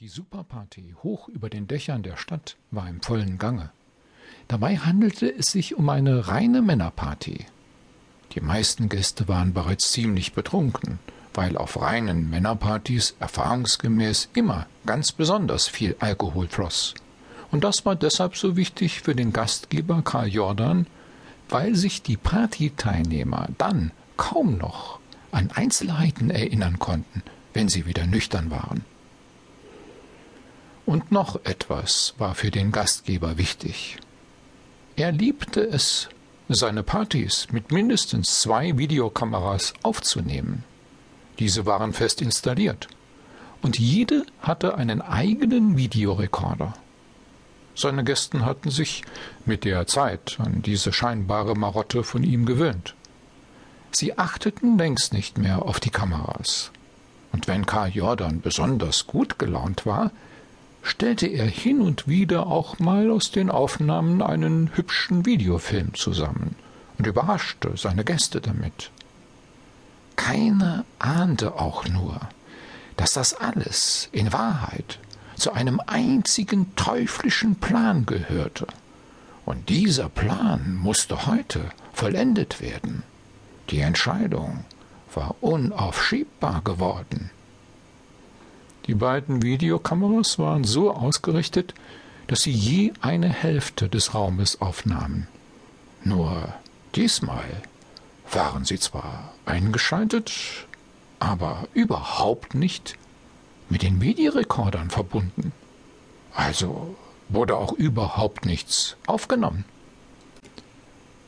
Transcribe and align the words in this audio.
Die 0.00 0.08
Superparty 0.08 0.96
hoch 1.04 1.28
über 1.28 1.48
den 1.48 1.68
Dächern 1.68 2.02
der 2.02 2.16
Stadt 2.16 2.56
war 2.72 2.88
im 2.88 3.00
vollen 3.00 3.38
Gange. 3.38 3.70
Dabei 4.48 4.76
handelte 4.76 5.32
es 5.32 5.52
sich 5.52 5.76
um 5.76 5.88
eine 5.88 6.26
reine 6.26 6.62
Männerparty. 6.62 7.46
Die 8.32 8.40
meisten 8.40 8.88
Gäste 8.88 9.28
waren 9.28 9.54
bereits 9.54 9.92
ziemlich 9.92 10.32
betrunken, 10.32 10.98
weil 11.32 11.56
auf 11.56 11.80
reinen 11.80 12.28
Männerpartys 12.28 13.14
erfahrungsgemäß 13.20 14.30
immer 14.34 14.66
ganz 14.84 15.12
besonders 15.12 15.68
viel 15.68 15.94
Alkohol 16.00 16.48
floss. 16.48 16.94
Und 17.52 17.62
das 17.62 17.86
war 17.86 17.94
deshalb 17.94 18.36
so 18.36 18.56
wichtig 18.56 19.00
für 19.00 19.14
den 19.14 19.32
Gastgeber 19.32 20.02
Karl 20.02 20.26
Jordan, 20.26 20.88
weil 21.48 21.76
sich 21.76 22.02
die 22.02 22.16
Partyteilnehmer 22.16 23.48
dann 23.58 23.92
kaum 24.16 24.58
noch 24.58 24.98
an 25.30 25.52
Einzelheiten 25.52 26.30
erinnern 26.30 26.80
konnten, 26.80 27.22
wenn 27.52 27.68
sie 27.68 27.86
wieder 27.86 28.06
nüchtern 28.08 28.50
waren. 28.50 28.84
Und 30.86 31.12
noch 31.12 31.36
etwas 31.44 32.14
war 32.18 32.34
für 32.34 32.50
den 32.50 32.70
Gastgeber 32.70 33.38
wichtig. 33.38 33.96
Er 34.96 35.12
liebte 35.12 35.62
es, 35.62 36.08
seine 36.48 36.82
Partys 36.82 37.48
mit 37.50 37.72
mindestens 37.72 38.40
zwei 38.40 38.76
Videokameras 38.76 39.72
aufzunehmen. 39.82 40.62
Diese 41.38 41.64
waren 41.64 41.92
fest 41.92 42.20
installiert, 42.20 42.88
und 43.62 43.78
jede 43.78 44.26
hatte 44.40 44.76
einen 44.76 45.00
eigenen 45.00 45.78
Videorekorder. 45.78 46.74
Seine 47.74 48.04
Gästen 48.04 48.44
hatten 48.44 48.70
sich 48.70 49.02
mit 49.46 49.64
der 49.64 49.86
Zeit 49.86 50.36
an 50.38 50.60
diese 50.62 50.92
scheinbare 50.92 51.54
Marotte 51.54 52.04
von 52.04 52.22
ihm 52.22 52.44
gewöhnt. 52.44 52.94
Sie 53.90 54.18
achteten 54.18 54.76
längst 54.76 55.12
nicht 55.12 55.38
mehr 55.38 55.62
auf 55.62 55.80
die 55.80 55.90
Kameras. 55.90 56.70
Und 57.32 57.48
wenn 57.48 57.66
Karl 57.66 57.90
Jordan 57.90 58.42
besonders 58.42 59.06
gut 59.06 59.38
gelaunt 59.38 59.86
war, 59.86 60.12
stellte 60.84 61.26
er 61.26 61.46
hin 61.46 61.80
und 61.80 62.06
wieder 62.06 62.46
auch 62.46 62.78
mal 62.78 63.10
aus 63.10 63.30
den 63.30 63.50
Aufnahmen 63.50 64.22
einen 64.22 64.70
hübschen 64.76 65.24
Videofilm 65.26 65.94
zusammen 65.94 66.54
und 66.98 67.06
überraschte 67.06 67.72
seine 67.76 68.04
Gäste 68.04 68.40
damit. 68.40 68.90
Keiner 70.14 70.84
ahnte 70.98 71.54
auch 71.54 71.88
nur, 71.88 72.20
dass 72.96 73.14
das 73.14 73.34
alles 73.34 74.08
in 74.12 74.32
Wahrheit 74.32 75.00
zu 75.36 75.52
einem 75.52 75.80
einzigen 75.86 76.76
teuflischen 76.76 77.56
Plan 77.56 78.06
gehörte. 78.06 78.66
Und 79.46 79.68
dieser 79.70 80.08
Plan 80.08 80.76
musste 80.76 81.26
heute 81.26 81.70
vollendet 81.92 82.60
werden. 82.60 83.02
Die 83.70 83.80
Entscheidung 83.80 84.64
war 85.14 85.34
unaufschiebbar 85.40 86.62
geworden. 86.62 87.30
Die 88.86 88.94
beiden 88.94 89.42
Videokameras 89.42 90.38
waren 90.38 90.64
so 90.64 90.92
ausgerichtet, 90.92 91.72
dass 92.26 92.42
sie 92.42 92.50
je 92.52 92.92
eine 93.00 93.30
Hälfte 93.30 93.88
des 93.88 94.14
Raumes 94.14 94.60
aufnahmen. 94.60 95.26
Nur 96.02 96.54
diesmal 96.94 97.62
waren 98.30 98.64
sie 98.66 98.78
zwar 98.78 99.32
eingeschaltet, 99.46 100.32
aber 101.18 101.66
überhaupt 101.72 102.54
nicht 102.54 102.96
mit 103.70 103.82
den 103.82 104.02
Videorekordern 104.02 104.90
verbunden. 104.90 105.52
Also 106.34 106.94
wurde 107.30 107.56
auch 107.56 107.72
überhaupt 107.72 108.44
nichts 108.44 108.96
aufgenommen. 109.06 109.64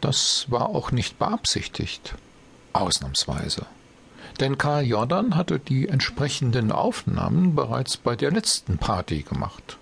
Das 0.00 0.46
war 0.48 0.70
auch 0.70 0.90
nicht 0.90 1.18
beabsichtigt, 1.18 2.14
ausnahmsweise 2.72 3.66
denn 4.42 4.58
Karl 4.58 4.84
Jordan 4.84 5.36
hatte 5.36 5.60
die 5.60 5.86
entsprechenden 5.86 6.72
Aufnahmen 6.72 7.54
bereits 7.54 7.96
bei 7.96 8.16
der 8.16 8.32
letzten 8.32 8.76
Party 8.76 9.22
gemacht. 9.22 9.78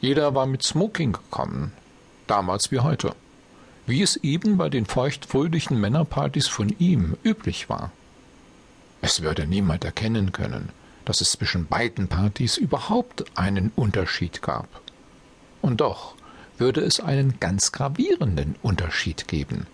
Jeder 0.00 0.34
war 0.34 0.46
mit 0.46 0.64
Smoking 0.64 1.12
gekommen, 1.12 1.70
damals 2.26 2.72
wie 2.72 2.80
heute, 2.80 3.14
wie 3.86 4.02
es 4.02 4.16
eben 4.16 4.56
bei 4.56 4.68
den 4.68 4.86
feuchtfröhlichen 4.86 5.80
Männerpartys 5.80 6.48
von 6.48 6.74
ihm 6.80 7.16
üblich 7.22 7.68
war. 7.68 7.92
Es 9.02 9.22
würde 9.22 9.46
niemand 9.46 9.84
erkennen 9.84 10.32
können, 10.32 10.70
dass 11.04 11.20
es 11.20 11.30
zwischen 11.30 11.66
beiden 11.66 12.08
Partys 12.08 12.56
überhaupt 12.56 13.24
einen 13.38 13.70
Unterschied 13.76 14.42
gab. 14.42 14.66
Und 15.62 15.80
doch 15.80 16.16
würde 16.58 16.80
es 16.80 16.98
einen 16.98 17.38
ganz 17.38 17.70
gravierenden 17.70 18.56
Unterschied 18.62 19.28
geben. 19.28 19.68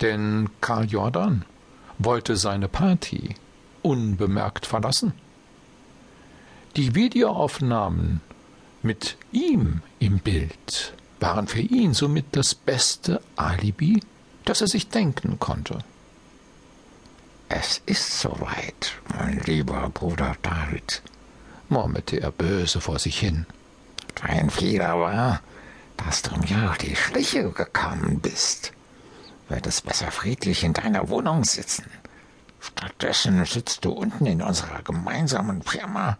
Denn 0.00 0.50
Karl 0.60 0.86
Jordan 0.86 1.44
wollte 2.04 2.36
seine 2.36 2.68
Party 2.68 3.34
unbemerkt 3.82 4.66
verlassen. 4.66 5.12
Die 6.76 6.94
Videoaufnahmen 6.94 8.20
mit 8.82 9.16
ihm 9.32 9.80
im 9.98 10.18
Bild 10.18 10.94
waren 11.20 11.46
für 11.46 11.60
ihn 11.60 11.94
somit 11.94 12.26
das 12.32 12.54
beste 12.54 13.22
Alibi, 13.36 14.00
das 14.44 14.60
er 14.60 14.66
sich 14.66 14.88
denken 14.88 15.38
konnte. 15.38 15.78
Es 17.48 17.80
ist 17.86 18.20
soweit, 18.20 18.92
mein 19.16 19.40
lieber 19.44 19.88
Bruder 19.90 20.36
David, 20.42 21.02
murmelte 21.68 22.20
er 22.20 22.30
böse 22.30 22.80
vor 22.80 22.98
sich 22.98 23.18
hin. 23.18 23.46
Dein 24.16 24.50
Fehler 24.50 24.98
war, 24.98 25.40
dass 25.96 26.22
du 26.22 26.36
mir 26.38 26.70
auf 26.70 26.78
die 26.78 26.96
Schliche 26.96 27.50
gekommen 27.50 28.20
bist 28.20 28.72
wird 29.48 29.66
es 29.66 29.82
besser 29.82 30.10
friedlich 30.10 30.64
in 30.64 30.72
deiner 30.72 31.08
Wohnung 31.08 31.44
sitzen. 31.44 31.86
Stattdessen 32.60 33.44
sitzt 33.44 33.84
du 33.84 33.92
unten 33.92 34.26
in 34.26 34.42
unserer 34.42 34.82
gemeinsamen 34.82 35.62
Firma 35.62 36.18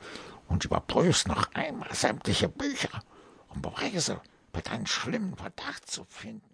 und 0.48 0.64
überprüfst 0.64 1.26
noch 1.26 1.52
einmal 1.54 1.92
sämtliche 1.94 2.48
Bücher, 2.48 3.02
um 3.48 3.62
Beweise 3.62 4.20
für 4.52 4.62
deinen 4.62 4.86
schlimmen 4.86 5.36
Verdacht 5.36 5.90
zu 5.90 6.04
finden. 6.04 6.53